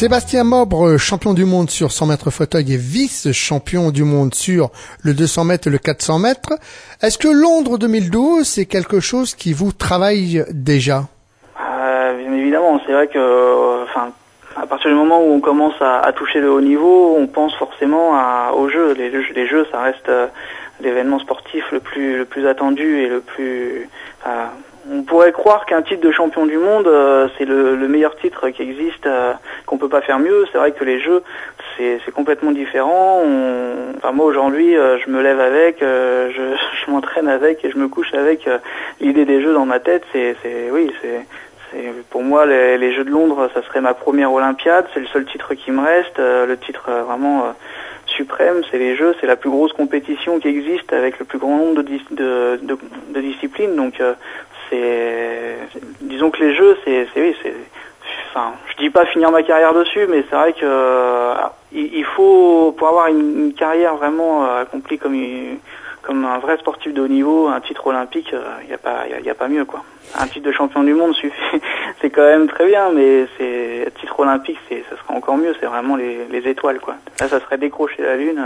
[0.00, 4.70] Sébastien Mobre, champion du monde sur 100 mètres fauteuil et vice-champion du monde sur
[5.04, 6.54] le 200 mètres et le 400 mètres.
[7.02, 11.02] Est-ce que Londres 2012, c'est quelque chose qui vous travaille déjà?
[11.60, 13.84] Euh, évidemment, c'est vrai que,
[14.56, 18.14] à partir du moment où on commence à, toucher le haut niveau, on pense forcément
[18.54, 18.94] aux jeux.
[18.94, 20.28] Les, jeux, ça reste euh,
[20.80, 23.86] l'événement sportif le plus attendu et le plus,
[24.88, 28.62] on pourrait croire qu'un titre de champion du monde, euh, c'est le, meilleur titre qui
[28.62, 29.32] existe, euh,
[29.66, 30.46] qu'on peut pas faire mieux.
[30.50, 31.22] C'est vrai que les jeux,
[31.76, 33.22] c'est complètement différent.
[33.96, 37.88] Enfin, moi aujourd'hui, euh, je me lève avec, je, je m'entraîne avec et je me
[37.88, 38.48] couche avec
[39.00, 40.04] l'idée des jeux dans ma tête.
[40.12, 40.36] C'est,
[40.70, 41.24] oui, c'est
[42.10, 44.86] pour moi, les, Jeux de Londres, ça serait ma première Olympiade.
[44.92, 46.18] C'est le seul titre qui me reste.
[46.18, 47.54] le titre vraiment
[48.06, 49.14] suprême, c'est les Jeux.
[49.20, 53.76] C'est la plus grosse compétition qui existe avec le plus grand nombre de disciplines.
[53.76, 54.02] Donc,
[54.70, 55.56] c'est,
[56.00, 57.54] disons que les jeux, c'est, oui, c'est,
[58.30, 61.34] enfin, je dis pas finir ma carrière dessus, mais c'est vrai que euh,
[61.72, 65.16] il, faut pour avoir une, carrière vraiment euh, accomplie comme
[66.02, 69.04] comme un vrai sportif de haut niveau, un titre olympique, il euh, n'y a pas,
[69.06, 69.84] il y a, pas mieux quoi.
[70.18, 71.60] Un titre de champion du monde suffit,
[72.00, 75.54] c'est quand même très bien, mais c'est olympique, c'est, ça serait encore mieux.
[75.60, 76.96] C'est vraiment les, les, étoiles quoi.
[77.20, 78.40] Là, ça serait décrocher la lune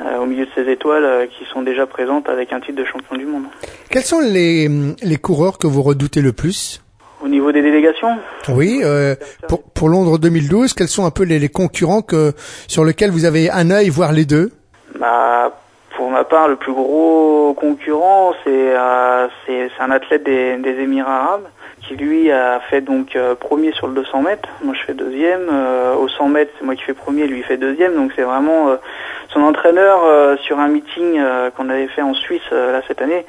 [0.00, 2.84] euh, au milieu de ces étoiles euh, qui sont déjà présentes avec un titre de
[2.84, 3.44] champion du monde.
[3.90, 4.68] Quels sont les,
[5.02, 6.82] les coureurs que vous redoutez le plus?
[7.20, 8.16] Au niveau des délégations?
[8.48, 9.16] Oui, euh,
[9.48, 12.32] pour, pour Londres 2012, quels sont un peu les, les, concurrents que
[12.68, 14.52] sur lesquels vous avez un œil, voire les deux?
[14.98, 15.50] Bah,
[15.96, 19.26] pour ma part, le plus gros concurrent, c'est euh,
[19.80, 21.48] un athlète des, des, Émirats arabes
[21.82, 24.48] qui lui a fait donc euh, premier sur le 200 mètres.
[24.62, 25.48] Moi, je fais deuxième.
[25.50, 27.94] Euh, au 100 mètres, c'est moi qui fais premier, lui il fait deuxième.
[27.94, 28.76] Donc c'est vraiment euh,
[29.30, 31.20] son entraîneur sur un meeting
[31.56, 33.26] qu'on avait fait en Suisse là cette année.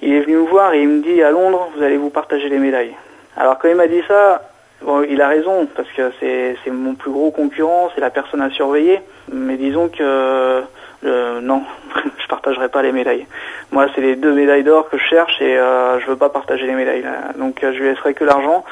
[0.00, 2.48] Il est venu me voir et il me dit à Londres, vous allez vous partager
[2.48, 2.94] les médailles.
[3.36, 4.42] Alors quand il m'a dit ça,
[4.80, 8.50] bon, il a raison parce que c'est mon plus gros concurrent, c'est la personne à
[8.50, 9.00] surveiller.
[9.30, 10.62] Mais disons que
[11.04, 11.62] euh, non,
[12.18, 13.26] je partagerai pas les médailles.
[13.70, 16.66] Moi, c'est les deux médailles d'or que je cherche et euh, je veux pas partager
[16.66, 17.04] les médailles.
[17.36, 18.64] Donc, euh, je lui laisserai que l'argent.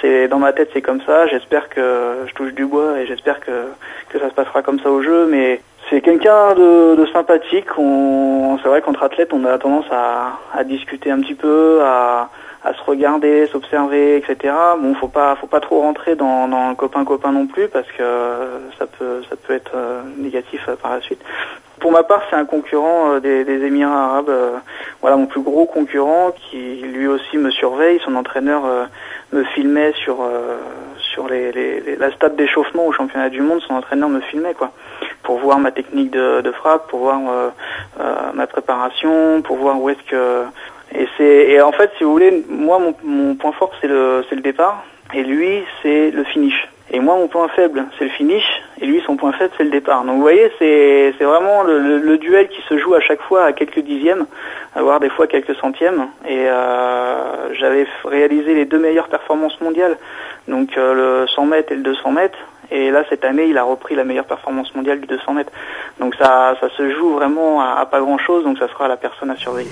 [0.00, 1.26] C'est dans ma tête, c'est comme ça.
[1.26, 3.68] J'espère que je touche du bois et j'espère que
[4.10, 5.26] que ça se passera comme ça au jeu.
[5.26, 7.66] Mais c'est quelqu'un de, de, sympathique.
[8.62, 12.30] C'est vrai qu'entre athlètes, on a tendance à, à discuter un petit peu, à
[12.66, 14.54] à se regarder, s'observer, etc.
[14.80, 17.86] Bon, faut pas, faut pas trop rentrer dans, dans le copain copain non plus parce
[17.92, 18.02] que
[18.78, 19.72] ça peut, ça peut être
[20.16, 21.20] négatif par la suite.
[21.80, 24.30] Pour ma part, c'est un concurrent euh, des, Émirats arabes.
[24.30, 24.56] Euh,
[25.02, 28.00] voilà mon plus gros concurrent qui lui aussi me surveille.
[28.04, 28.84] Son entraîneur euh,
[29.32, 30.26] me filmait sur
[31.14, 33.60] sur les, la stade d'échauffement au championnat du monde.
[33.66, 34.72] Son entraîneur me filmait quoi,
[35.22, 37.18] pour voir ma technique de, frappe, pour voir
[38.34, 40.42] ma préparation, pour voir où est-ce que
[40.94, 44.24] et c'est et en fait si vous voulez moi mon, mon point fort c'est le
[44.28, 46.68] c'est le départ et lui c'est le finish.
[46.90, 48.44] Et moi, mon point faible, c'est le finish,
[48.80, 50.04] et lui, son point faible, c'est le départ.
[50.04, 53.80] Donc, vous voyez, c'est vraiment le, duel qui se joue à chaque fois à quelques
[53.80, 54.26] dixièmes,
[54.76, 56.08] voire des fois quelques centièmes.
[56.28, 59.96] Et euh, j'avais réalisé les deux meilleures performances mondiales,
[60.48, 62.38] donc euh, le 100 mètres et le 200 mètres.
[62.70, 65.52] Et là, cette année, il a repris la meilleure performance mondiale du 200 mètres.
[66.00, 69.30] Donc, ça, ça se joue vraiment à, à pas grand-chose, donc ça sera la personne
[69.30, 69.70] à surveiller.